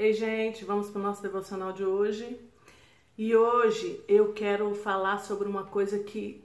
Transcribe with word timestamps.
Ei, 0.00 0.12
gente, 0.12 0.64
vamos 0.64 0.88
para 0.90 1.00
o 1.00 1.02
nosso 1.02 1.20
devocional 1.20 1.72
de 1.72 1.84
hoje. 1.84 2.38
E 3.16 3.34
hoje 3.34 4.00
eu 4.06 4.32
quero 4.32 4.72
falar 4.76 5.18
sobre 5.18 5.48
uma 5.48 5.64
coisa 5.64 5.98
que 5.98 6.44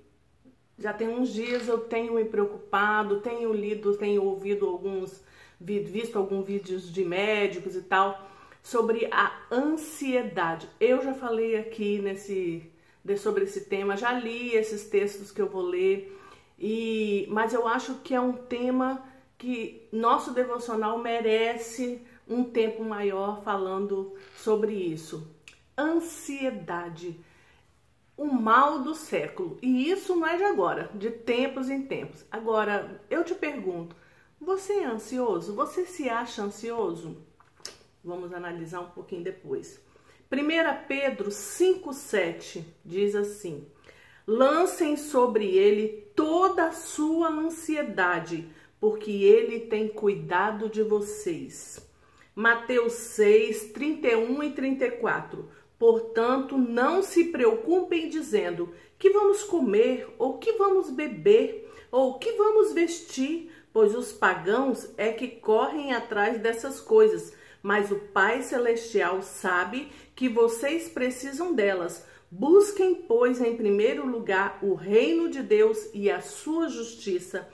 já 0.76 0.92
tem 0.92 1.08
uns 1.08 1.32
dias 1.32 1.68
eu 1.68 1.78
tenho 1.78 2.16
me 2.16 2.26
preocupado, 2.26 3.20
tenho 3.20 3.54
lido, 3.54 3.96
tenho 3.96 4.24
ouvido 4.24 4.66
alguns, 4.68 5.22
visto 5.62 6.18
alguns 6.18 6.48
vídeos 6.48 6.92
de 6.92 7.06
médicos 7.06 7.76
e 7.76 7.84
tal, 7.84 8.28
sobre 8.64 9.08
a 9.12 9.32
ansiedade. 9.52 10.68
Eu 10.80 11.04
já 11.04 11.14
falei 11.14 11.56
aqui 11.56 12.00
nesse 12.00 12.68
sobre 13.20 13.44
esse 13.44 13.66
tema, 13.66 13.96
já 13.96 14.14
li 14.14 14.56
esses 14.56 14.90
textos 14.90 15.32
que 15.32 15.40
eu 15.40 15.48
vou 15.48 15.62
ler, 15.62 16.20
e 16.58 17.28
mas 17.30 17.54
eu 17.54 17.68
acho 17.68 18.00
que 18.00 18.16
é 18.16 18.20
um 18.20 18.34
tema 18.34 19.04
que 19.38 19.88
nosso 19.92 20.34
devocional 20.34 20.98
merece 20.98 22.02
um 22.28 22.44
tempo 22.44 22.84
maior 22.84 23.44
falando 23.44 24.16
sobre 24.36 24.74
isso. 24.74 25.28
Ansiedade, 25.78 27.20
o 28.16 28.26
mal 28.26 28.80
do 28.80 28.94
século. 28.94 29.58
E 29.62 29.90
isso 29.90 30.16
não 30.16 30.28
é 30.28 30.38
de 30.38 30.44
agora, 30.44 30.90
de 30.94 31.10
tempos 31.10 31.70
em 31.70 31.82
tempos. 31.82 32.26
Agora, 32.32 33.02
eu 33.10 33.24
te 33.24 33.36
pergunto, 33.36 33.96
você 34.40 34.74
é 34.80 34.86
ansioso? 34.86 35.54
Você 35.56 35.86
se 35.86 36.10
acha 36.10 36.44
ansioso? 36.44 37.18
Vamos 38.04 38.34
analisar 38.34 38.82
um 38.82 38.90
pouquinho 38.90 39.24
depois. 39.24 39.82
1 40.32 40.88
Pedro 40.88 41.30
5,7 41.30 42.64
diz 42.84 43.16
assim: 43.16 43.66
Lancem 44.28 44.98
sobre 44.98 45.46
ele 45.46 46.12
toda 46.16 46.68
a 46.68 46.72
sua 46.72 47.30
ansiedade, 47.30 48.50
porque 48.80 49.12
ele 49.12 49.62
tem 49.62 49.88
cuidado 49.88 50.70
de 50.70 50.82
vocês. 50.84 51.88
Mateus 52.36 52.94
6, 52.94 53.72
31 53.74 54.42
e 54.42 54.52
34. 54.52 55.50
Portanto, 55.78 56.58
não 56.58 57.04
se 57.04 57.26
preocupem 57.26 58.10
dizendo 58.10 58.74
que 58.98 59.12
vamos 59.12 59.44
comer, 59.44 60.08
ou 60.18 60.40
que 60.40 60.54
vamos 60.54 60.90
beber, 60.90 61.70
ou 61.92 62.18
que 62.18 62.32
vamos 62.32 62.74
vestir, 62.74 63.52
pois 63.72 63.94
os 63.94 64.12
pagãos 64.12 64.90
é 64.98 65.12
que 65.12 65.28
correm 65.28 65.94
atrás 65.94 66.40
dessas 66.40 66.80
coisas, 66.80 67.34
mas 67.62 67.92
o 67.92 68.00
Pai 68.00 68.42
Celestial 68.42 69.22
sabe 69.22 69.90
que 70.16 70.28
vocês 70.28 70.90
precisam 70.90 71.54
delas. 71.54 72.06
Busquem, 72.32 72.96
pois, 72.96 73.40
em 73.40 73.56
primeiro 73.56 74.08
lugar 74.08 74.58
o 74.64 74.74
reino 74.74 75.30
de 75.30 75.44
Deus 75.44 75.90
e 75.94 76.10
a 76.10 76.20
sua 76.20 76.68
justiça, 76.68 77.48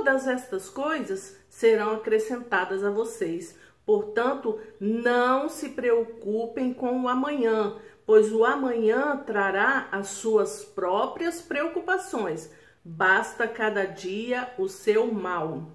todas 0.00 0.26
estas 0.26 0.70
coisas 0.70 1.36
serão 1.46 1.92
acrescentadas 1.92 2.82
a 2.82 2.90
vocês. 2.90 3.54
Portanto, 3.84 4.58
não 4.80 5.46
se 5.46 5.68
preocupem 5.70 6.72
com 6.72 7.02
o 7.02 7.08
amanhã, 7.08 7.76
pois 8.06 8.32
o 8.32 8.42
amanhã 8.42 9.18
trará 9.26 9.88
as 9.92 10.08
suas 10.08 10.64
próprias 10.64 11.42
preocupações. 11.42 12.50
Basta 12.82 13.46
cada 13.46 13.84
dia 13.84 14.50
o 14.56 14.68
seu 14.68 15.12
mal. 15.12 15.70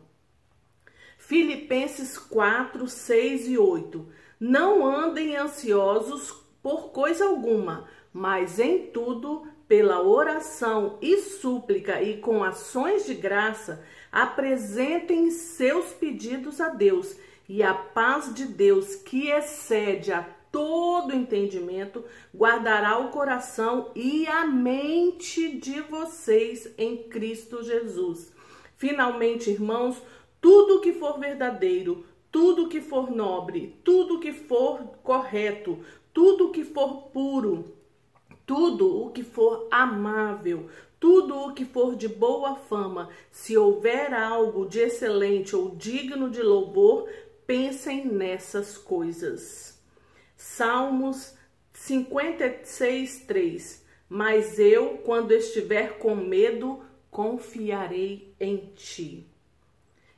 Filipenses 1.20 2.18
4, 2.18 2.88
6 2.88 3.48
e 3.50 3.58
8. 3.60 4.08
Não 4.40 4.84
andem 4.88 5.38
ansiosos 5.38 6.32
por 6.64 6.90
coisa 6.90 7.26
alguma, 7.26 7.88
mas 8.12 8.58
em 8.58 8.88
tudo, 8.88 9.48
pela 9.68 10.02
oração 10.02 10.98
e 11.02 11.18
súplica 11.18 12.02
e 12.02 12.18
com 12.18 12.44
ações 12.44 13.06
de 13.06 13.14
graça, 13.14 13.84
apresentem 14.12 15.32
seus 15.32 15.94
pedidos 15.94 16.62
a 16.62 16.70
Deus 16.70 17.16
e 17.48 17.62
a 17.62 17.74
paz 17.74 18.34
de 18.34 18.46
Deus, 18.46 18.96
que 18.96 19.30
excede 19.30 20.12
a 20.12 20.24
todo 20.52 21.14
entendimento, 21.14 22.04
guardará 22.34 22.98
o 22.98 23.10
coração 23.10 23.92
e 23.94 24.26
a 24.26 24.46
mente 24.46 25.58
de 25.58 25.82
vocês 25.82 26.74
em 26.78 27.10
Cristo 27.10 27.62
Jesus. 27.62 28.34
Finalmente, 28.78 29.50
irmãos, 29.50 30.02
tudo 30.40 30.80
que 30.80 30.94
for 30.94 31.20
verdadeiro, 31.20 32.06
tudo 32.32 32.70
que 32.70 32.80
for 32.80 33.12
nobre, 33.12 33.80
tudo 33.84 34.20
que 34.20 34.32
for 34.32 34.80
correto, 35.04 35.80
tudo 36.14 36.52
que 36.52 36.64
for 36.64 37.10
puro, 37.10 37.75
tudo 38.46 39.06
o 39.06 39.12
que 39.12 39.24
for 39.24 39.68
amável, 39.72 40.70
tudo 41.00 41.36
o 41.38 41.54
que 41.54 41.66
for 41.66 41.96
de 41.96 42.08
boa 42.08 42.56
fama, 42.56 43.10
se 43.32 43.58
houver 43.58 44.14
algo 44.14 44.66
de 44.66 44.80
excelente 44.80 45.56
ou 45.56 45.76
digno 45.76 46.30
de 46.30 46.42
louvor, 46.42 47.10
pensem 47.46 48.06
nessas 48.06 48.78
coisas. 48.78 49.82
Salmos 50.36 51.36
56, 51.74 53.26
3. 53.26 53.86
Mas 54.08 54.60
eu, 54.60 55.00
quando 55.00 55.32
estiver 55.32 55.98
com 55.98 56.16
medo, 56.16 56.84
confiarei 57.10 58.34
em 58.40 58.72
ti. 58.76 59.28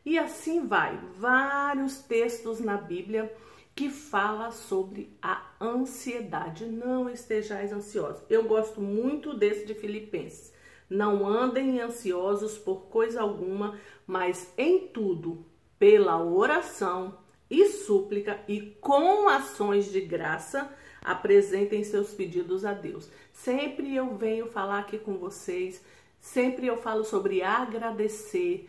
E 0.06 0.18
assim 0.18 0.66
vai, 0.66 0.98
vários 1.18 2.00
textos 2.00 2.60
na 2.60 2.78
Bíblia 2.78 3.32
que 3.78 3.92
fala 3.92 4.50
sobre 4.50 5.16
a 5.22 5.52
ansiedade. 5.62 6.66
Não 6.66 7.08
estejais 7.08 7.72
ansiosos. 7.72 8.24
Eu 8.28 8.46
gosto 8.46 8.82
muito 8.82 9.36
desse 9.36 9.68
de 9.68 9.76
Filipenses. 9.76 10.52
Não 10.90 11.28
andem 11.28 11.80
ansiosos 11.80 12.58
por 12.58 12.88
coisa 12.88 13.22
alguma, 13.22 13.78
mas 14.08 14.52
em 14.58 14.88
tudo, 14.88 15.46
pela 15.78 16.20
oração 16.24 17.20
e 17.48 17.68
súplica 17.68 18.40
e 18.48 18.62
com 18.82 19.30
ações 19.30 19.92
de 19.92 20.02
graça, 20.02 20.74
apresentem 21.00 21.84
seus 21.84 22.12
pedidos 22.16 22.66
a 22.66 22.74
Deus. 22.74 23.08
Sempre 23.32 23.96
eu 23.96 24.16
venho 24.16 24.48
falar 24.48 24.80
aqui 24.80 24.98
com 24.98 25.20
vocês, 25.20 25.86
sempre 26.20 26.66
eu 26.66 26.78
falo 26.78 27.04
sobre 27.04 27.44
agradecer, 27.44 28.68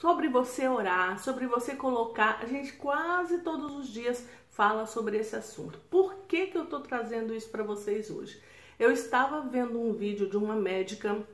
sobre 0.00 0.28
você 0.28 0.66
orar, 0.66 1.18
sobre 1.18 1.46
você 1.46 1.74
colocar. 1.74 2.40
A 2.42 2.46
gente 2.46 2.72
quase 2.72 3.38
todos 3.38 3.72
os 3.72 3.88
dias 3.88 4.26
fala 4.60 4.84
sobre 4.84 5.16
esse 5.16 5.34
assunto. 5.34 5.80
Por 5.88 6.14
que, 6.28 6.48
que 6.48 6.58
eu 6.58 6.66
tô 6.66 6.80
trazendo 6.80 7.34
isso 7.34 7.48
para 7.48 7.62
vocês 7.62 8.10
hoje? 8.10 8.38
Eu 8.78 8.92
estava 8.92 9.40
vendo 9.40 9.80
um 9.80 9.94
vídeo 9.94 10.28
de 10.28 10.36
uma 10.36 10.54
médica 10.54 11.26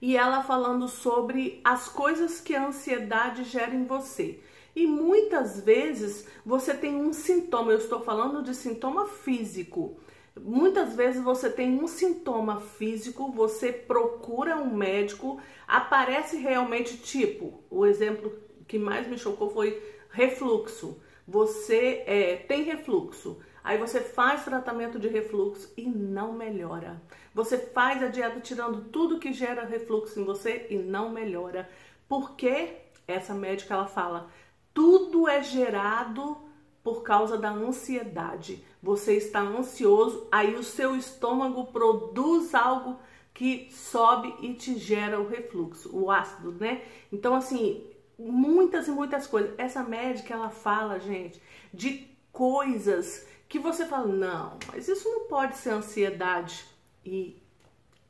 e 0.00 0.16
ela 0.16 0.44
falando 0.44 0.86
sobre 0.86 1.60
as 1.64 1.88
coisas 1.88 2.40
que 2.40 2.54
a 2.54 2.68
ansiedade 2.68 3.42
gera 3.42 3.74
em 3.74 3.84
você. 3.84 4.38
E 4.76 4.86
muitas 4.86 5.58
vezes 5.58 6.24
você 6.46 6.72
tem 6.72 6.94
um 6.94 7.12
sintoma, 7.12 7.72
eu 7.72 7.78
estou 7.78 8.00
falando 8.00 8.44
de 8.44 8.54
sintoma 8.54 9.08
físico. 9.08 9.98
Muitas 10.40 10.94
vezes 10.94 11.20
você 11.20 11.50
tem 11.50 11.82
um 11.82 11.88
sintoma 11.88 12.60
físico, 12.60 13.32
você 13.32 13.72
procura 13.72 14.56
um 14.56 14.72
médico, 14.72 15.40
aparece 15.66 16.36
realmente 16.36 16.96
tipo, 16.96 17.60
o 17.68 17.84
exemplo 17.84 18.32
que 18.68 18.78
mais 18.78 19.08
me 19.08 19.18
chocou 19.18 19.50
foi 19.50 19.82
refluxo. 20.10 20.96
Você 21.30 22.02
é, 22.08 22.36
tem 22.48 22.64
refluxo, 22.64 23.38
aí 23.62 23.78
você 23.78 24.00
faz 24.00 24.44
tratamento 24.44 24.98
de 24.98 25.06
refluxo 25.06 25.72
e 25.76 25.86
não 25.86 26.32
melhora. 26.32 27.00
Você 27.32 27.56
faz 27.56 28.02
a 28.02 28.08
dieta 28.08 28.40
tirando 28.40 28.90
tudo 28.90 29.20
que 29.20 29.32
gera 29.32 29.64
refluxo 29.64 30.18
em 30.18 30.24
você 30.24 30.66
e 30.68 30.76
não 30.76 31.10
melhora. 31.10 31.70
Porque 32.08 32.78
essa 33.06 33.32
médica 33.32 33.74
ela 33.74 33.86
fala, 33.86 34.28
tudo 34.74 35.28
é 35.28 35.40
gerado 35.40 36.36
por 36.82 37.04
causa 37.04 37.38
da 37.38 37.52
ansiedade. 37.52 38.64
Você 38.82 39.16
está 39.16 39.38
ansioso, 39.38 40.26
aí 40.32 40.56
o 40.56 40.64
seu 40.64 40.96
estômago 40.96 41.66
produz 41.66 42.56
algo 42.56 42.98
que 43.32 43.68
sobe 43.70 44.34
e 44.42 44.54
te 44.54 44.76
gera 44.76 45.20
o 45.20 45.28
refluxo, 45.28 45.96
o 45.96 46.10
ácido, 46.10 46.50
né? 46.50 46.82
Então, 47.12 47.36
assim, 47.36 47.84
muitas 48.20 48.86
e 48.88 48.90
muitas 48.90 49.26
coisas. 49.26 49.52
Essa 49.56 49.82
médica, 49.82 50.34
ela 50.34 50.50
fala, 50.50 50.98
gente, 50.98 51.40
de 51.72 52.08
coisas 52.32 53.26
que 53.48 53.58
você 53.58 53.84
fala, 53.86 54.06
não, 54.06 54.58
mas 54.68 54.88
isso 54.88 55.08
não 55.08 55.26
pode 55.26 55.56
ser 55.56 55.70
ansiedade. 55.70 56.64
E 57.04 57.40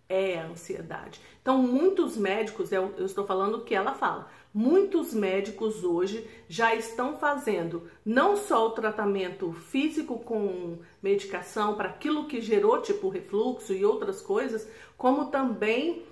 é 0.09 0.41
ansiedade. 0.41 1.21
Então, 1.41 1.63
muitos 1.63 2.17
médicos, 2.17 2.73
eu, 2.73 2.93
eu 2.99 3.07
estou 3.07 3.25
falando 3.25 3.59
o 3.59 3.65
que 3.65 3.75
ela 3.75 3.95
fala, 3.95 4.29
muitos 4.53 5.15
médicos 5.15 5.85
hoje 5.85 6.29
já 6.49 6.75
estão 6.75 7.17
fazendo 7.17 7.89
não 8.05 8.37
só 8.37 8.67
o 8.67 8.73
tratamento 8.73 9.53
físico 9.53 10.19
com 10.19 10.79
medicação 11.01 11.77
para 11.77 11.91
aquilo 11.91 12.27
que 12.27 12.41
gerou, 12.41 12.83
tipo 12.83 13.09
refluxo 13.09 13.73
e 13.73 13.85
outras 13.85 14.21
coisas, 14.21 14.69
como 14.99 15.27
também 15.27 16.05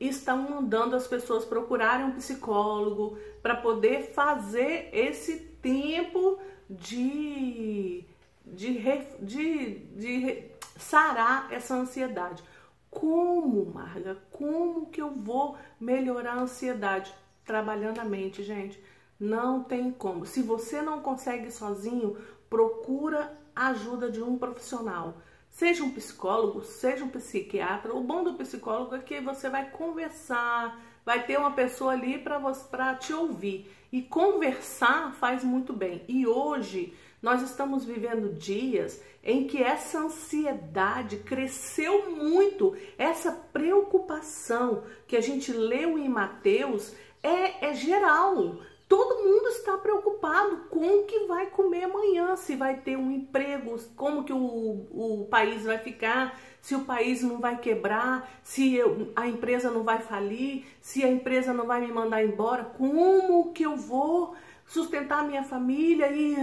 estão 0.00 0.38
mandando 0.38 0.96
as 0.96 1.06
pessoas 1.06 1.44
procurarem 1.44 2.06
um 2.06 2.12
psicólogo 2.12 3.18
para 3.42 3.56
poder 3.56 4.12
fazer 4.12 4.88
esse 4.92 5.38
tempo 5.60 6.38
de, 6.68 8.04
de, 8.44 8.78
de, 9.20 9.74
de 9.96 10.44
sarar 10.76 11.52
essa 11.52 11.74
ansiedade. 11.74 12.42
Como, 12.90 13.66
Marga? 13.74 14.16
Como 14.30 14.86
que 14.86 15.02
eu 15.02 15.10
vou 15.10 15.56
melhorar 15.78 16.32
a 16.32 16.40
ansiedade? 16.40 17.12
Trabalhando 17.44 18.00
a 18.00 18.04
mente, 18.04 18.42
gente. 18.42 18.82
Não 19.18 19.62
tem 19.62 19.90
como. 19.90 20.26
Se 20.26 20.42
você 20.42 20.80
não 20.80 21.00
consegue 21.00 21.50
sozinho, 21.50 22.16
procura 22.48 23.36
a 23.54 23.68
ajuda 23.68 24.10
de 24.10 24.22
um 24.22 24.38
profissional. 24.38 25.14
Seja 25.56 25.82
um 25.82 25.90
psicólogo, 25.90 26.62
seja 26.62 27.02
um 27.02 27.08
psiquiatra. 27.08 27.94
O 27.94 28.02
bom 28.02 28.22
do 28.22 28.34
psicólogo 28.34 28.94
é 28.94 28.98
que 28.98 29.22
você 29.22 29.48
vai 29.48 29.70
conversar, 29.70 30.78
vai 31.02 31.24
ter 31.24 31.38
uma 31.38 31.52
pessoa 31.52 31.92
ali 31.92 32.18
para 32.18 32.94
te 32.96 33.14
ouvir. 33.14 33.66
E 33.90 34.02
conversar 34.02 35.14
faz 35.14 35.42
muito 35.42 35.72
bem. 35.72 36.04
E 36.06 36.26
hoje 36.26 36.92
nós 37.22 37.40
estamos 37.40 37.86
vivendo 37.86 38.34
dias 38.34 39.02
em 39.24 39.46
que 39.46 39.62
essa 39.62 40.00
ansiedade 40.00 41.16
cresceu 41.20 42.10
muito, 42.10 42.76
essa 42.98 43.32
preocupação 43.32 44.84
que 45.06 45.16
a 45.16 45.22
gente 45.22 45.52
leu 45.52 45.98
em 45.98 46.06
Mateus 46.06 46.92
é, 47.22 47.68
é 47.68 47.72
geral. 47.72 48.58
Todo 48.88 49.24
mundo 49.24 49.48
está 49.48 49.76
preocupado 49.76 50.58
com 50.70 51.00
o 51.00 51.04
que 51.04 51.26
vai 51.26 51.46
comer 51.46 51.84
amanhã, 51.84 52.36
se 52.36 52.54
vai 52.54 52.76
ter 52.76 52.96
um 52.96 53.10
emprego, 53.10 53.76
como 53.96 54.22
que 54.22 54.32
o, 54.32 54.38
o 54.38 55.26
país 55.28 55.64
vai 55.64 55.78
ficar, 55.78 56.38
se 56.60 56.74
o 56.76 56.84
país 56.84 57.20
não 57.20 57.40
vai 57.40 57.58
quebrar, 57.58 58.30
se 58.44 58.74
eu, 58.74 59.12
a 59.16 59.26
empresa 59.26 59.72
não 59.72 59.82
vai 59.82 59.98
falir, 59.98 60.66
se 60.80 61.04
a 61.04 61.10
empresa 61.10 61.52
não 61.52 61.66
vai 61.66 61.80
me 61.80 61.92
mandar 61.92 62.24
embora, 62.24 62.64
como 62.64 63.52
que 63.52 63.64
eu 63.64 63.76
vou 63.76 64.36
sustentar 64.64 65.26
minha 65.26 65.42
família? 65.42 66.10
E, 66.12 66.36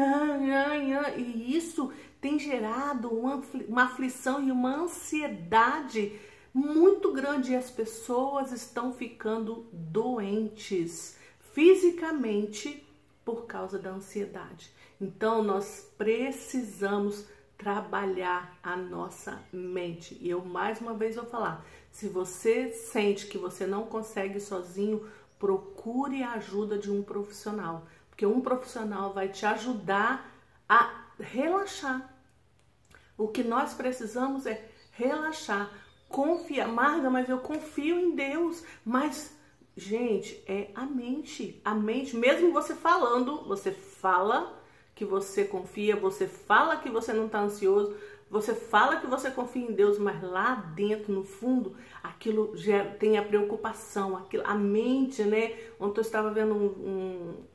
e 1.18 1.56
isso 1.56 1.94
tem 2.20 2.38
gerado 2.38 3.10
uma 3.10 3.84
aflição 3.84 4.44
e 4.44 4.52
uma 4.52 4.84
ansiedade 4.84 6.20
muito 6.54 7.12
grande. 7.14 7.54
E 7.54 7.56
as 7.56 7.72
pessoas 7.72 8.52
estão 8.52 8.94
ficando 8.94 9.66
doentes 9.72 11.18
fisicamente 11.54 12.86
por 13.24 13.46
causa 13.46 13.80
da 13.80 13.92
ansiedade. 13.92 14.72
Então 15.00 15.42
nós 15.42 15.90
precisamos 15.98 17.26
trabalhar 17.58 18.58
a 18.62 18.76
nossa 18.76 19.42
mente. 19.52 20.18
E 20.20 20.30
eu 20.30 20.44
mais 20.44 20.82
uma 20.82 20.94
vez 20.94 21.16
vou 21.16 21.26
falar, 21.26 21.66
se 21.92 22.10
você 22.10 22.70
sente 22.70 23.28
que 23.28 23.38
você 23.38 23.66
não 23.66 23.86
consegue 23.86 24.40
sozinho, 24.40 25.08
procure 25.40 26.24
a 26.24 26.34
ajuda 26.34 26.78
de 26.78 26.92
um 26.92 27.04
profissional, 27.04 27.86
porque 28.10 28.26
um 28.26 28.42
profissional 28.42 29.14
vai 29.14 29.30
te 29.30 29.46
ajudar 29.46 30.30
a 30.68 31.06
relaxar. 31.20 32.14
O 33.18 33.28
que 33.28 33.44
nós 33.44 33.74
precisamos 33.74 34.46
é 34.46 34.70
relaxar, 34.92 35.72
confiar. 36.10 36.68
Marga, 36.68 37.10
mas 37.10 37.30
eu 37.30 37.38
confio 37.38 38.00
em 38.00 38.16
Deus, 38.16 38.64
mas 38.84 39.38
Gente, 39.76 40.44
é 40.48 40.70
a 40.76 40.86
mente. 40.86 41.60
A 41.66 41.74
mente, 41.74 42.16
mesmo 42.16 42.54
você 42.54 42.76
falando, 42.76 43.44
você 43.46 43.72
fala 43.72 44.62
que 44.94 45.04
você 45.04 45.46
confia, 45.46 45.96
você 45.96 46.28
fala 46.28 46.78
que 46.78 46.90
você 46.90 47.12
não 47.12 47.26
está 47.26 47.40
ansioso, 47.40 47.96
você 48.30 48.54
fala 48.54 48.98
que 48.98 49.08
você 49.08 49.32
confia 49.32 49.64
em 49.64 49.74
Deus, 49.74 49.98
mas 49.98 50.22
lá 50.22 50.56
dentro, 50.76 51.12
no 51.12 51.24
fundo, 51.24 51.76
aquilo 52.04 52.56
já 52.56 52.86
tem 52.86 53.18
a 53.18 53.24
preocupação, 53.24 54.16
aquilo, 54.16 54.44
a 54.46 54.54
mente, 54.54 55.24
né? 55.24 55.56
Ontem 55.80 56.00
eu 56.00 56.04
estava 56.04 56.30
vendo 56.30 56.54
um, 56.54 57.46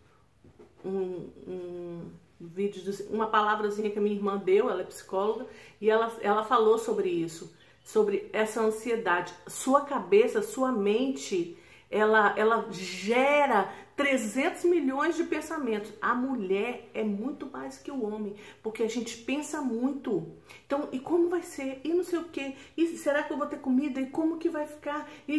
um, 0.84 0.88
um, 0.88 1.30
um 1.48 2.10
vídeo, 2.40 2.80
de, 2.82 3.02
uma 3.04 3.26
palavrazinha 3.26 3.90
que 3.90 3.98
a 3.98 4.02
minha 4.02 4.14
irmã 4.14 4.36
deu, 4.36 4.70
ela 4.70 4.82
é 4.82 4.84
psicóloga, 4.84 5.46
e 5.80 5.90
ela, 5.90 6.16
ela 6.20 6.44
falou 6.44 6.78
sobre 6.78 7.08
isso, 7.08 7.52
sobre 7.84 8.28
essa 8.32 8.60
ansiedade. 8.60 9.32
Sua 9.48 9.80
cabeça, 9.80 10.42
sua 10.42 10.70
mente 10.70 11.57
ela, 11.90 12.34
ela 12.36 12.66
gera 12.70 13.72
300 13.96 14.64
milhões 14.64 15.16
de 15.16 15.24
pensamentos. 15.24 15.92
A 16.00 16.14
mulher 16.14 16.88
é 16.94 17.02
muito 17.02 17.46
mais 17.50 17.78
que 17.78 17.90
o 17.90 18.04
homem, 18.04 18.36
porque 18.62 18.82
a 18.82 18.88
gente 18.88 19.16
pensa 19.18 19.60
muito. 19.60 20.34
Então, 20.66 20.88
e 20.92 21.00
como 21.00 21.28
vai 21.28 21.42
ser? 21.42 21.80
E 21.82 21.88
não 21.92 22.04
sei 22.04 22.18
o 22.20 22.24
quê? 22.24 22.54
E 22.76 22.96
será 22.96 23.22
que 23.22 23.32
eu 23.32 23.36
vou 23.36 23.46
ter 23.46 23.58
comida? 23.58 24.00
E 24.00 24.06
como 24.06 24.38
que 24.38 24.48
vai 24.48 24.66
ficar? 24.66 25.10
E, 25.26 25.34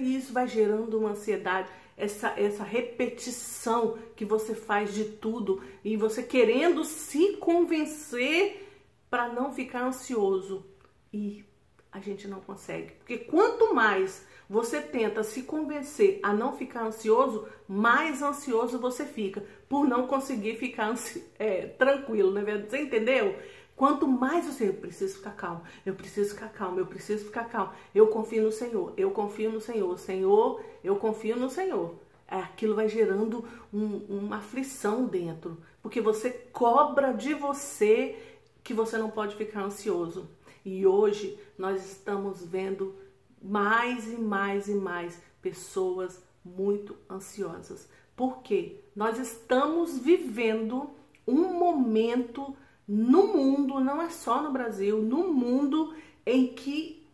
e 0.00 0.16
isso 0.16 0.32
vai 0.32 0.46
gerando 0.46 0.98
uma 0.98 1.10
ansiedade. 1.10 1.68
Essa, 1.96 2.34
essa 2.38 2.64
repetição 2.64 3.96
que 4.16 4.24
você 4.24 4.54
faz 4.54 4.92
de 4.92 5.04
tudo 5.04 5.62
e 5.84 5.96
você 5.96 6.22
querendo 6.22 6.84
se 6.84 7.36
convencer 7.36 8.68
para 9.08 9.28
não 9.28 9.52
ficar 9.52 9.84
ansioso. 9.84 10.66
E 11.12 11.44
a 11.92 12.00
gente 12.00 12.26
não 12.26 12.40
consegue. 12.40 12.92
Porque 12.94 13.18
quanto 13.18 13.74
mais 13.74 14.26
você 14.52 14.82
tenta 14.82 15.24
se 15.24 15.44
convencer 15.44 16.20
a 16.22 16.30
não 16.30 16.54
ficar 16.54 16.84
ansioso, 16.84 17.48
mais 17.66 18.20
ansioso 18.20 18.78
você 18.78 19.06
fica, 19.06 19.42
por 19.66 19.88
não 19.88 20.06
conseguir 20.06 20.56
ficar 20.58 20.94
é, 21.38 21.68
tranquilo, 21.68 22.30
né? 22.30 22.42
Você 22.68 22.82
entendeu? 22.82 23.34
Quanto 23.74 24.06
mais 24.06 24.44
você, 24.44 24.68
eu 24.68 24.74
preciso 24.74 25.16
ficar 25.16 25.30
calmo, 25.30 25.62
eu 25.86 25.94
preciso 25.94 26.34
ficar 26.34 26.50
calmo, 26.50 26.78
eu 26.78 26.84
preciso 26.84 27.24
ficar 27.24 27.44
calmo, 27.44 27.72
eu 27.94 28.08
confio 28.08 28.42
no 28.42 28.52
Senhor, 28.52 28.92
eu 28.94 29.10
confio 29.10 29.50
no 29.50 29.58
Senhor, 29.58 29.98
Senhor, 29.98 30.62
eu 30.84 30.96
confio 30.96 31.34
no 31.34 31.48
Senhor. 31.48 31.94
É, 32.28 32.36
aquilo 32.36 32.74
vai 32.74 32.90
gerando 32.90 33.46
um, 33.72 34.04
uma 34.06 34.36
aflição 34.36 35.06
dentro, 35.06 35.56
porque 35.80 36.02
você 36.02 36.28
cobra 36.28 37.14
de 37.14 37.32
você 37.32 38.18
que 38.62 38.74
você 38.74 38.98
não 38.98 39.08
pode 39.08 39.34
ficar 39.34 39.62
ansioso. 39.62 40.28
E 40.62 40.86
hoje 40.86 41.40
nós 41.56 41.90
estamos 41.90 42.44
vendo 42.44 42.94
mais 43.42 44.06
e 44.06 44.16
mais 44.16 44.68
e 44.68 44.74
mais 44.74 45.20
pessoas 45.40 46.22
muito 46.44 46.96
ansiosas. 47.10 47.88
Porque 48.14 48.80
nós 48.94 49.18
estamos 49.18 49.98
vivendo 49.98 50.90
um 51.26 51.58
momento 51.58 52.56
no 52.86 53.28
mundo, 53.28 53.80
não 53.80 54.02
é 54.02 54.10
só 54.10 54.42
no 54.42 54.52
Brasil, 54.52 55.00
no 55.00 55.32
mundo 55.32 55.94
em 56.26 56.48
que 56.48 57.06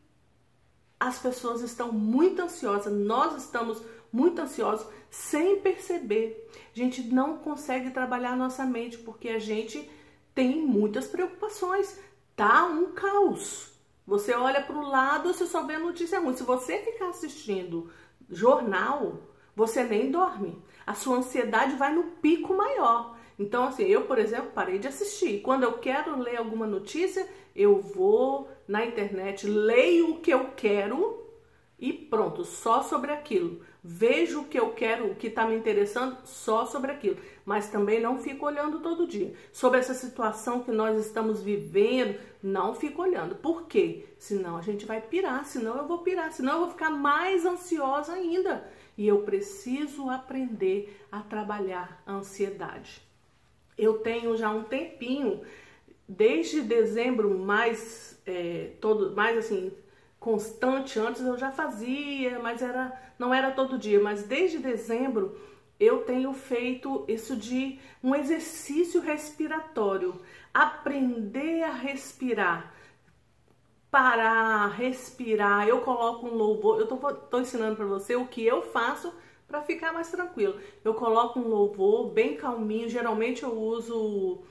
as 0.99 1.19
pessoas 1.19 1.63
estão 1.63 1.93
muito 1.93 2.43
ansiosas, 2.43 2.93
nós 2.93 3.37
estamos 3.37 3.81
muito 4.13 4.41
ansiosos 4.41 4.87
sem 5.11 5.61
perceber. 5.61 6.49
A 6.75 6.79
gente 6.79 7.03
não 7.03 7.39
consegue 7.39 7.91
trabalhar 7.91 8.37
nossa 8.37 8.65
mente 8.65 8.99
porque 8.99 9.29
a 9.29 9.39
gente 9.39 9.89
tem 10.35 10.61
muitas 10.67 11.07
preocupações. 11.07 11.99
Tá 12.35 12.67
um 12.67 12.93
caos. 12.93 13.78
Você 14.09 14.35
olha 14.35 14.63
para 14.63 14.75
o 14.75 14.89
lado, 14.89 15.35
você 15.35 15.47
só 15.47 15.65
vê 15.65 15.77
notícia 15.77 16.19
ruim. 16.19 16.35
Se 16.35 16.43
você 16.43 16.79
ficar 16.79 17.11
assistindo 17.11 17.91
jornal, 18.31 19.21
você 19.55 19.85
nem 19.85 20.11
dorme. 20.11 20.65
A 20.87 20.95
sua 20.95 21.19
ansiedade 21.19 21.77
vai 21.77 21.95
no 21.95 22.05
pico 22.23 22.57
maior. 22.57 23.19
Então, 23.39 23.65
assim, 23.65 23.83
eu, 23.83 24.07
por 24.07 24.19
exemplo, 24.19 24.51
parei 24.55 24.79
de 24.79 24.89
assistir. 24.89 25.43
Quando 25.43 25.65
eu 25.65 25.75
quero 25.75 26.19
ler 26.19 26.39
alguma 26.39 26.67
notícia, 26.67 27.29
eu 27.55 27.83
vou 27.83 28.49
na 28.67 28.83
internet, 28.83 29.47
leio 29.47 30.13
o 30.13 30.21
que 30.21 30.33
eu 30.33 30.53
quero 30.57 31.23
e 31.79 31.93
pronto, 31.93 32.47
só 32.47 32.83
sobre 32.83 33.13
aquilo. 33.13 33.61
Vejo 33.91 34.43
o 34.43 34.45
que 34.45 34.61
eu 34.61 34.75
quero, 34.75 35.11
o 35.11 35.15
que 35.15 35.29
está 35.29 35.47
me 35.47 35.57
interessando, 35.57 36.19
só 36.23 36.67
sobre 36.67 36.93
aquilo. 36.93 37.17
Mas 37.43 37.71
também 37.71 37.99
não 37.99 38.19
fico 38.19 38.45
olhando 38.45 38.81
todo 38.81 39.07
dia. 39.07 39.33
Sobre 39.51 39.81
essa 39.81 39.95
situação 39.95 40.63
que 40.63 40.71
nós 40.71 40.99
estamos 41.07 41.43
vivendo, 41.43 42.21
não 42.43 42.75
fico 42.75 43.01
olhando. 43.01 43.37
Por 43.37 43.67
quê? 43.67 44.05
Senão 44.19 44.59
a 44.59 44.61
gente 44.61 44.85
vai 44.85 45.01
pirar, 45.01 45.47
senão 45.47 45.79
eu 45.79 45.89
vou 45.89 46.01
pirar, 46.01 46.31
senão 46.31 46.53
eu 46.53 46.59
vou 46.61 46.69
ficar 46.69 46.91
mais 46.91 47.47
ansiosa 47.47 48.13
ainda. 48.13 48.71
E 48.95 49.09
eu 49.09 49.23
preciso 49.23 50.11
aprender 50.11 51.03
a 51.11 51.23
trabalhar 51.23 52.03
a 52.05 52.13
ansiedade. 52.13 53.01
Eu 53.79 54.01
tenho 54.01 54.37
já 54.37 54.51
um 54.51 54.65
tempinho, 54.65 55.41
desde 56.07 56.61
dezembro 56.61 57.39
mais, 57.39 58.21
é, 58.27 58.73
todo, 58.83 59.17
mais 59.17 59.39
assim, 59.39 59.73
constante. 60.19 60.99
Antes 60.99 61.23
eu 61.23 61.37
já 61.37 61.51
fazia, 61.51 62.39
mas 62.39 62.63
era 62.63 62.93
não 63.19 63.35
era 63.35 63.51
todo 63.51 63.79
dia. 63.79 64.01
Mas 64.01 64.23
desde 64.23 64.59
dezembro 64.59 65.37
eu 65.79 66.03
tenho 66.05 66.33
feito 66.33 67.05
isso 67.09 67.37
de 67.37 67.79
um 68.03 68.15
exercício 68.15 69.01
respiratório, 69.01 70.21
aprender 70.53 71.63
a 71.63 71.73
respirar, 71.73 72.75
parar, 73.91 74.69
respirar. 74.69 75.69
Eu 75.69 75.81
coloco 75.81 76.27
um 76.27 76.35
louvor. 76.35 76.81
Eu 76.81 76.87
tô, 76.87 76.97
tô 76.97 77.41
ensinando 77.41 77.77
para 77.77 77.87
você 77.87 78.17
o 78.17 78.27
que 78.27 78.45
eu 78.45 78.63
faço 78.63 79.13
para 79.47 79.63
ficar 79.63 79.93
mais 79.93 80.11
tranquilo. 80.11 80.61
Eu 80.85 80.95
coloco 80.95 81.39
um 81.41 81.49
louvor 81.49 82.11
bem 82.11 82.37
calminho. 82.37 82.89
Geralmente 82.89 83.43
eu 83.45 83.53
uso 83.59 84.43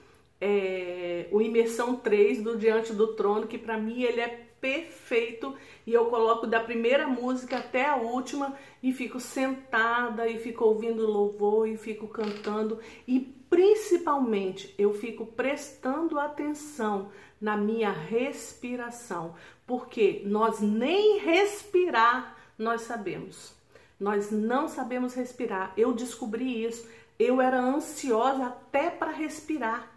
é, 0.42 1.28
o 1.32 1.42
Imersão 1.42 1.96
3 1.96 2.42
do 2.42 2.58
Diante 2.58 2.94
do 2.94 3.14
Trono, 3.16 3.48
que 3.48 3.58
para 3.58 3.78
mim 3.78 4.02
ele 4.02 4.22
é 4.22 4.47
perfeito 4.60 5.56
e 5.86 5.94
eu 5.94 6.06
coloco 6.06 6.48
da 6.48 6.60
primeira 6.60 7.08
música 7.08 7.58
até 7.58 7.86
a 7.86 7.96
última 7.96 8.58
e 8.82 8.92
fico 8.94 9.20
sentada 9.20 10.28
e 10.28 10.40
fico 10.40 10.66
ouvindo 10.66 11.06
louvor 11.06 11.68
e 11.68 11.78
fico 11.78 12.08
cantando 12.08 12.80
e 13.08 13.20
principalmente 13.50 14.74
eu 14.78 14.94
fico 14.94 15.26
prestando 15.26 16.20
atenção 16.20 17.10
na 17.40 17.56
minha 17.56 17.92
respiração, 17.92 19.36
porque 19.66 20.22
nós 20.26 20.60
nem 20.60 21.20
respirar 21.20 22.36
nós 22.58 22.82
sabemos. 22.82 23.56
Nós 24.00 24.30
não 24.32 24.68
sabemos 24.68 25.16
respirar. 25.16 25.74
Eu 25.76 25.92
descobri 25.92 26.64
isso 26.64 26.88
eu 27.20 27.42
era 27.42 27.60
ansiosa 27.60 28.48
até 28.48 28.90
para 28.90 29.12
respirar. 29.12 29.92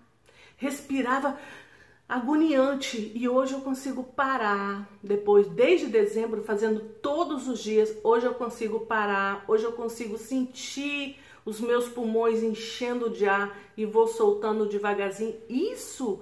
Respirava 0.57 1.38
agoniante 2.11 3.12
e 3.14 3.29
hoje 3.29 3.52
eu 3.55 3.61
consigo 3.61 4.02
parar. 4.02 4.90
Depois, 5.00 5.47
desde 5.47 5.87
dezembro, 5.87 6.43
fazendo 6.43 6.81
todos 7.00 7.47
os 7.47 7.61
dias, 7.61 7.97
hoje 8.02 8.26
eu 8.26 8.35
consigo 8.35 8.81
parar. 8.81 9.45
Hoje 9.47 9.62
eu 9.62 9.73
consigo 9.73 10.19
sentir 10.19 11.17
os 11.45 11.61
meus 11.61 11.88
pulmões 11.88 12.43
enchendo 12.43 13.09
de 13.09 13.26
ar 13.26 13.57
e 13.76 13.87
vou 13.87 14.09
soltando 14.09 14.69
devagarzinho. 14.69 15.37
Isso 15.49 16.21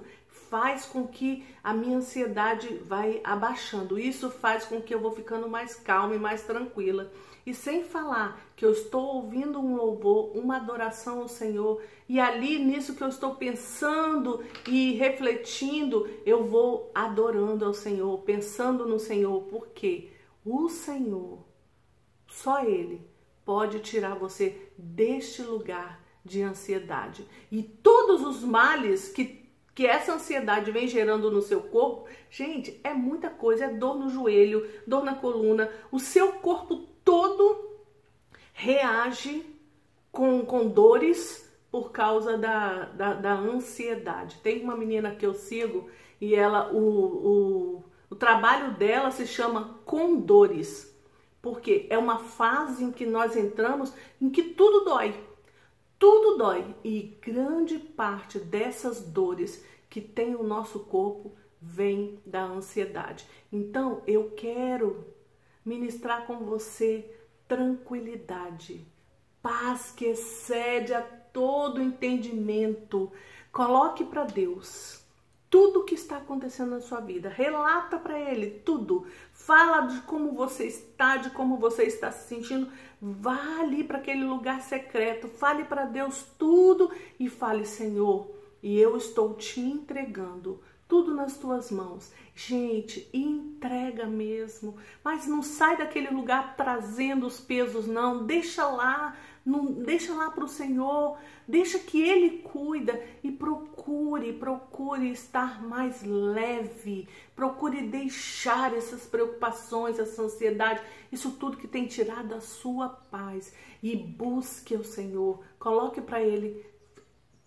faz 0.49 0.85
com 0.85 1.07
que 1.07 1.45
a 1.63 1.73
minha 1.73 1.97
ansiedade 1.97 2.75
vai 2.85 3.21
abaixando. 3.23 3.99
Isso 3.99 4.29
faz 4.29 4.65
com 4.65 4.81
que 4.81 4.93
eu 4.93 4.99
vou 4.99 5.11
ficando 5.11 5.47
mais 5.47 5.75
calma 5.75 6.15
e 6.15 6.19
mais 6.19 6.43
tranquila. 6.43 7.11
E 7.45 7.53
sem 7.53 7.83
falar 7.83 8.39
que 8.55 8.65
eu 8.65 8.71
estou 8.71 9.15
ouvindo 9.15 9.59
um 9.59 9.75
louvor, 9.75 10.35
uma 10.37 10.57
adoração 10.57 11.21
ao 11.21 11.27
Senhor, 11.27 11.81
e 12.07 12.19
ali 12.19 12.59
nisso 12.59 12.95
que 12.95 13.03
eu 13.03 13.07
estou 13.07 13.35
pensando 13.35 14.43
e 14.67 14.93
refletindo, 14.93 16.07
eu 16.25 16.43
vou 16.43 16.91
adorando 16.93 17.65
ao 17.65 17.73
Senhor, 17.73 18.19
pensando 18.19 18.87
no 18.87 18.99
Senhor, 18.99 19.43
porque 19.43 20.09
o 20.45 20.67
Senhor, 20.67 21.45
só 22.27 22.63
Ele, 22.63 23.01
pode 23.45 23.79
tirar 23.79 24.15
você 24.15 24.71
deste 24.77 25.41
lugar 25.41 26.03
de 26.23 26.41
ansiedade. 26.41 27.25
E 27.51 27.63
todos 27.63 28.21
os 28.21 28.43
males 28.43 29.09
que 29.09 29.38
que 29.79 29.87
essa 29.87 30.15
ansiedade 30.15 30.71
vem 30.71 30.89
gerando 30.89 31.31
no 31.31 31.41
seu 31.41 31.61
corpo, 31.61 32.05
gente, 32.29 32.77
é 32.83 32.93
muita 32.93 33.29
coisa, 33.29 33.63
é 33.63 33.69
dor 33.69 33.97
no 33.97 34.09
joelho, 34.09 34.69
dor 34.85 35.05
na 35.05 35.15
coluna, 35.15 35.71
o 35.89 35.97
seu 35.97 36.33
corpo 36.33 36.75
todo 37.01 37.77
reage 38.51 39.41
com, 40.11 40.45
com 40.45 40.67
dores 40.67 41.49
por 41.71 41.93
causa 41.93 42.37
da, 42.37 42.87
da, 42.87 43.13
da 43.13 43.33
ansiedade. 43.35 44.41
Tem 44.43 44.61
uma 44.61 44.75
menina 44.75 45.15
que 45.15 45.25
eu 45.25 45.33
sigo 45.33 45.89
e 46.19 46.35
ela, 46.35 46.73
o, 46.73 47.77
o, 47.77 47.83
o 48.09 48.15
trabalho 48.17 48.73
dela 48.73 49.11
se 49.11 49.25
chama 49.25 49.79
Condores, 49.85 50.93
porque 51.41 51.87
é 51.89 51.97
uma 51.97 52.19
fase 52.19 52.83
em 52.83 52.91
que 52.91 53.05
nós 53.05 53.33
entramos 53.37 53.93
em 54.21 54.29
que 54.29 54.43
tudo 54.43 54.83
dói. 54.83 55.15
Tudo 55.99 56.37
dói 56.37 56.73
e 56.81 57.17
grande 57.21 57.77
parte 57.77 58.39
dessas 58.39 59.01
dores 59.01 59.65
que 59.89 59.99
tem 59.99 60.33
o 60.33 60.43
nosso 60.43 60.79
corpo 60.79 61.35
vem 61.61 62.21
da 62.25 62.41
ansiedade. 62.41 63.27
Então, 63.51 64.01
eu 64.07 64.31
quero 64.31 65.05
ministrar 65.65 66.25
com 66.25 66.37
você 66.37 67.13
tranquilidade, 67.49 68.87
paz 69.41 69.91
que 69.91 70.05
excede 70.05 70.93
a 70.93 71.01
todo 71.01 71.81
entendimento. 71.81 73.11
Coloque 73.51 74.05
para 74.05 74.23
Deus 74.23 75.03
tudo 75.49 75.79
o 75.79 75.83
que 75.83 75.95
está 75.95 76.17
acontecendo 76.17 76.71
na 76.71 76.81
sua 76.81 77.01
vida. 77.01 77.27
Relata 77.27 77.97
para 77.97 78.19
Ele 78.19 78.51
tudo. 78.63 79.05
Fala 79.49 79.87
de 79.87 80.01
como 80.01 80.33
você 80.33 80.65
está, 80.65 81.17
de 81.17 81.31
como 81.31 81.57
você 81.57 81.81
está 81.81 82.11
se 82.11 82.27
sentindo. 82.27 82.71
Vá 83.01 83.61
ali 83.61 83.83
para 83.83 83.97
aquele 83.97 84.23
lugar 84.23 84.61
secreto. 84.61 85.27
Fale 85.27 85.63
para 85.63 85.85
Deus 85.85 86.23
tudo 86.37 86.91
e 87.19 87.27
fale, 87.27 87.65
Senhor, 87.65 88.29
e 88.61 88.79
eu 88.79 88.95
estou 88.95 89.33
te 89.33 89.59
entregando 89.59 90.61
tudo 90.89 91.13
nas 91.13 91.37
tuas 91.37 91.69
mãos. 91.69 92.11
Gente, 92.35 93.07
entrega 93.13 94.07
mesmo, 94.07 94.75
mas 95.03 95.27
não 95.27 95.43
sai 95.43 95.77
daquele 95.77 96.09
lugar 96.09 96.55
trazendo 96.57 97.27
os 97.27 97.39
pesos 97.39 97.85
não, 97.85 98.25
deixa 98.25 98.67
lá, 98.67 99.15
não, 99.45 99.65
deixa 99.71 100.13
lá 100.15 100.31
para 100.31 100.43
o 100.43 100.47
Senhor, 100.47 101.17
deixa 101.47 101.77
que 101.77 102.01
Ele 102.01 102.39
cuida 102.39 102.99
e 103.23 103.31
procure, 103.31 104.33
procure 104.33 105.11
estar 105.11 105.61
mais 105.61 106.01
leve, 106.01 107.07
procure 107.35 107.83
deixar 107.83 108.73
essas 108.73 109.05
preocupações, 109.05 109.99
essa 109.99 110.23
ansiedade, 110.23 110.81
isso 111.11 111.31
tudo 111.31 111.57
que 111.57 111.67
tem 111.67 111.85
tirado 111.85 112.33
a 112.33 112.41
sua 112.41 112.89
paz. 112.89 113.53
E 113.83 113.95
busque 113.95 114.75
o 114.75 114.83
Senhor, 114.83 115.39
coloque 115.59 116.01
para 116.01 116.21
Ele 116.21 116.65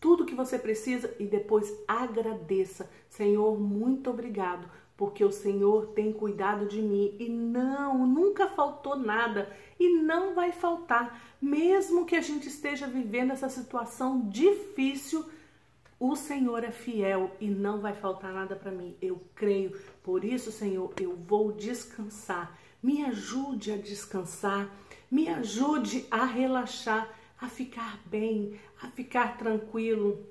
tudo 0.02 0.26
que 0.26 0.34
você 0.34 0.58
precisa 0.58 1.14
e 1.20 1.24
depois 1.24 1.72
agradeça. 1.86 2.90
Senhor, 3.08 3.56
muito 3.56 4.10
obrigado, 4.10 4.68
porque 4.96 5.24
o 5.24 5.30
Senhor 5.30 5.86
tem 5.94 6.12
cuidado 6.12 6.66
de 6.66 6.82
mim 6.82 7.14
e 7.20 7.28
não, 7.28 8.04
nunca 8.04 8.48
faltou 8.48 8.96
nada 8.96 9.48
e 9.78 10.02
não 10.02 10.34
vai 10.34 10.50
faltar, 10.50 11.22
mesmo 11.40 12.04
que 12.04 12.16
a 12.16 12.20
gente 12.20 12.48
esteja 12.48 12.84
vivendo 12.84 13.30
essa 13.30 13.48
situação 13.48 14.28
difícil. 14.28 15.24
O 16.00 16.16
Senhor 16.16 16.64
é 16.64 16.72
fiel 16.72 17.30
e 17.40 17.46
não 17.46 17.80
vai 17.80 17.94
faltar 17.94 18.32
nada 18.32 18.56
para 18.56 18.72
mim. 18.72 18.96
Eu 19.00 19.22
creio. 19.36 19.78
Por 20.02 20.24
isso, 20.24 20.50
Senhor, 20.50 20.92
eu 21.00 21.14
vou 21.14 21.52
descansar. 21.52 22.58
Me 22.82 23.04
ajude 23.04 23.70
a 23.70 23.76
descansar. 23.76 24.68
Me 25.08 25.28
ajude 25.28 26.04
a 26.10 26.24
relaxar 26.24 27.08
a 27.42 27.48
ficar 27.48 28.00
bem, 28.06 28.58
a 28.80 28.86
ficar 28.86 29.36
tranquilo. 29.36 30.24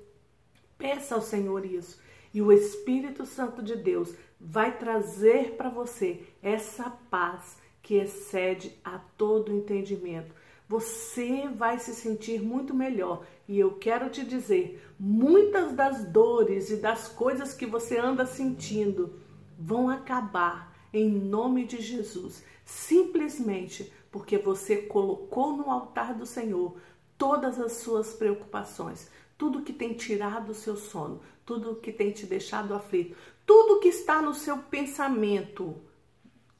Peça 0.77 1.13
ao 1.13 1.21
Senhor 1.21 1.65
isso. 1.65 2.01
E 2.33 2.41
o 2.41 2.53
Espírito 2.53 3.25
Santo 3.25 3.61
de 3.61 3.75
Deus 3.75 4.15
vai 4.39 4.77
trazer 4.77 5.57
para 5.57 5.69
você 5.69 6.23
essa 6.41 6.89
paz 7.09 7.57
que 7.83 7.95
excede 7.95 8.73
a 8.81 8.97
todo 9.17 9.51
entendimento. 9.51 10.33
Você 10.69 11.49
vai 11.49 11.79
se 11.79 11.93
sentir 11.93 12.41
muito 12.41 12.73
melhor. 12.73 13.25
E 13.45 13.59
eu 13.59 13.73
quero 13.73 14.09
te 14.09 14.25
dizer: 14.25 14.81
muitas 14.97 15.73
das 15.73 16.05
dores 16.05 16.69
e 16.69 16.77
das 16.77 17.09
coisas 17.09 17.53
que 17.53 17.65
você 17.65 17.97
anda 17.97 18.25
sentindo 18.25 19.19
vão 19.59 19.89
acabar 19.89 20.73
em 20.93 21.09
nome 21.09 21.65
de 21.65 21.81
Jesus. 21.81 22.45
Simplesmente 22.63 23.91
porque 24.09 24.37
você 24.37 24.77
colocou 24.77 25.55
no 25.55 25.69
altar 25.69 26.13
do 26.13 26.25
Senhor 26.25 26.77
todas 27.21 27.59
as 27.59 27.73
suas 27.73 28.15
preocupações, 28.15 29.07
tudo 29.37 29.61
que 29.61 29.71
tem 29.71 29.93
tirado 29.93 30.53
o 30.53 30.55
seu 30.55 30.75
sono, 30.75 31.21
tudo 31.45 31.75
que 31.75 31.91
tem 31.91 32.09
te 32.09 32.25
deixado 32.25 32.73
aflito, 32.73 33.15
tudo 33.45 33.79
que 33.79 33.89
está 33.89 34.23
no 34.23 34.33
seu 34.33 34.57
pensamento, 34.57 35.79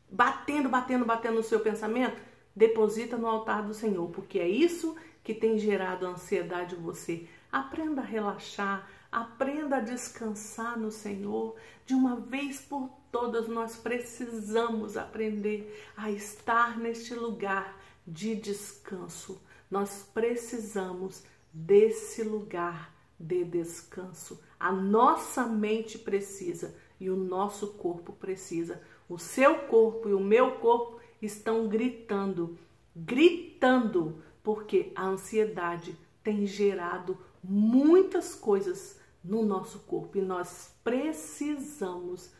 batendo, 0.07 0.69
batendo, 0.69 1.03
batendo 1.03 1.37
no 1.37 1.43
seu 1.43 1.61
pensamento, 1.61 2.21
deposita 2.55 3.17
no 3.17 3.25
altar 3.25 3.63
do 3.63 3.73
Senhor, 3.73 4.07
porque 4.11 4.37
é 4.37 4.47
isso 4.47 4.95
que 5.23 5.33
tem 5.33 5.57
gerado 5.57 6.05
ansiedade 6.05 6.75
em 6.75 6.79
você. 6.79 7.27
Aprenda 7.51 8.01
a 8.01 8.05
relaxar, 8.05 8.87
aprenda 9.11 9.77
a 9.77 9.81
descansar 9.81 10.77
no 10.77 10.91
Senhor. 10.91 11.55
De 11.87 11.95
uma 11.95 12.17
vez 12.17 12.61
por 12.61 12.87
todas, 13.11 13.47
nós 13.47 13.77
precisamos 13.77 14.95
aprender 14.95 15.83
a 15.97 16.11
estar 16.11 16.77
neste 16.77 17.15
lugar 17.15 17.81
de 18.05 18.35
descanso 18.35 19.41
nós 19.71 20.05
precisamos 20.13 21.23
desse 21.53 22.21
lugar 22.23 22.93
de 23.17 23.45
descanso. 23.45 24.43
A 24.59 24.71
nossa 24.71 25.47
mente 25.47 25.97
precisa 25.97 26.75
e 26.99 27.09
o 27.09 27.15
nosso 27.15 27.73
corpo 27.73 28.11
precisa. 28.13 28.81
O 29.07 29.17
seu 29.17 29.59
corpo 29.59 30.09
e 30.09 30.13
o 30.13 30.19
meu 30.19 30.57
corpo 30.59 30.99
estão 31.21 31.67
gritando, 31.67 32.57
gritando, 32.95 34.21
porque 34.43 34.91
a 34.93 35.05
ansiedade 35.05 35.97
tem 36.23 36.45
gerado 36.45 37.17
muitas 37.43 38.35
coisas 38.35 38.99
no 39.23 39.43
nosso 39.43 39.79
corpo 39.79 40.17
e 40.17 40.21
nós 40.21 40.75
precisamos 40.83 42.31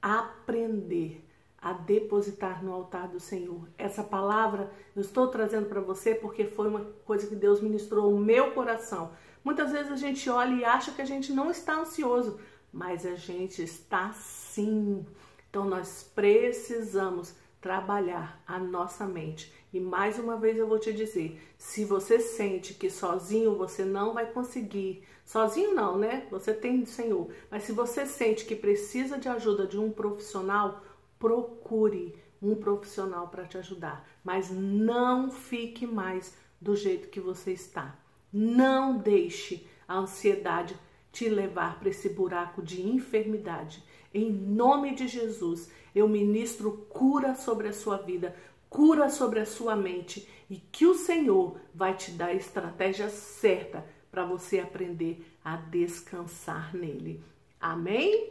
aprender 0.00 1.24
a 1.64 1.72
depositar 1.72 2.62
no 2.62 2.74
altar 2.74 3.08
do 3.08 3.18
Senhor. 3.18 3.66
Essa 3.78 4.04
palavra 4.04 4.70
eu 4.94 5.00
estou 5.00 5.28
trazendo 5.28 5.66
para 5.66 5.80
você 5.80 6.14
porque 6.14 6.44
foi 6.44 6.68
uma 6.68 6.84
coisa 7.06 7.26
que 7.26 7.34
Deus 7.34 7.62
ministrou 7.62 8.10
no 8.10 8.18
meu 8.18 8.50
coração. 8.50 9.12
Muitas 9.42 9.72
vezes 9.72 9.90
a 9.90 9.96
gente 9.96 10.28
olha 10.28 10.52
e 10.52 10.62
acha 10.62 10.92
que 10.92 11.00
a 11.00 11.06
gente 11.06 11.32
não 11.32 11.50
está 11.50 11.80
ansioso, 11.80 12.38
mas 12.70 13.06
a 13.06 13.14
gente 13.14 13.62
está 13.62 14.12
sim. 14.12 15.06
Então 15.48 15.64
nós 15.64 16.02
precisamos 16.14 17.34
trabalhar 17.62 18.42
a 18.46 18.58
nossa 18.58 19.06
mente. 19.06 19.50
E 19.72 19.80
mais 19.80 20.18
uma 20.18 20.36
vez 20.36 20.58
eu 20.58 20.68
vou 20.68 20.78
te 20.78 20.92
dizer, 20.92 21.40
se 21.56 21.82
você 21.82 22.20
sente 22.20 22.74
que 22.74 22.90
sozinho 22.90 23.56
você 23.56 23.86
não 23.86 24.12
vai 24.12 24.26
conseguir, 24.26 25.02
sozinho 25.24 25.74
não, 25.74 25.96
né? 25.96 26.26
Você 26.30 26.52
tem 26.52 26.82
o 26.82 26.86
Senhor, 26.86 27.30
mas 27.50 27.62
se 27.62 27.72
você 27.72 28.04
sente 28.04 28.44
que 28.44 28.54
precisa 28.54 29.16
de 29.16 29.30
ajuda 29.30 29.66
de 29.66 29.78
um 29.78 29.90
profissional, 29.90 30.82
procure 31.18 32.14
um 32.40 32.54
profissional 32.54 33.28
para 33.28 33.46
te 33.46 33.56
ajudar, 33.58 34.06
mas 34.22 34.50
não 34.50 35.30
fique 35.30 35.86
mais 35.86 36.36
do 36.60 36.76
jeito 36.76 37.08
que 37.08 37.20
você 37.20 37.52
está. 37.52 37.98
Não 38.32 38.98
deixe 38.98 39.66
a 39.86 39.96
ansiedade 39.98 40.78
te 41.12 41.28
levar 41.28 41.78
para 41.78 41.88
esse 41.88 42.08
buraco 42.08 42.60
de 42.60 42.82
enfermidade. 42.82 43.82
Em 44.12 44.30
nome 44.30 44.94
de 44.94 45.06
Jesus, 45.06 45.70
eu 45.94 46.08
ministro 46.08 46.86
cura 46.88 47.34
sobre 47.34 47.68
a 47.68 47.72
sua 47.72 47.98
vida, 47.98 48.34
cura 48.68 49.08
sobre 49.08 49.38
a 49.40 49.46
sua 49.46 49.76
mente 49.76 50.28
e 50.50 50.56
que 50.56 50.86
o 50.86 50.94
Senhor 50.94 51.58
vai 51.72 51.94
te 51.96 52.10
dar 52.10 52.26
a 52.26 52.34
estratégia 52.34 53.08
certa 53.08 53.86
para 54.10 54.24
você 54.24 54.58
aprender 54.58 55.24
a 55.44 55.56
descansar 55.56 56.74
nele. 56.74 57.22
Amém? 57.60 58.30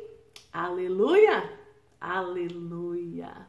Aleluia! 0.51 1.62
Aleluia! 2.03 3.47